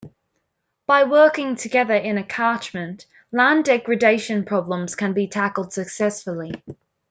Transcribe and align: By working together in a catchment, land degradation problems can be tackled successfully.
By 0.87 1.03
working 1.03 1.57
together 1.57 1.93
in 1.93 2.17
a 2.17 2.23
catchment, 2.23 3.05
land 3.31 3.65
degradation 3.65 4.45
problems 4.45 4.95
can 4.95 5.13
be 5.13 5.27
tackled 5.27 5.73
successfully. 5.73 6.63